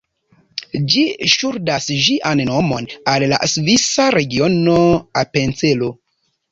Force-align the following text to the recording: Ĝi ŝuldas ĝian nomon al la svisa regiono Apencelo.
Ĝi 0.93 1.03
ŝuldas 1.33 1.91
ĝian 2.07 2.43
nomon 2.51 2.91
al 3.15 3.29
la 3.35 3.41
svisa 3.55 4.09
regiono 4.19 4.77
Apencelo. 5.25 5.97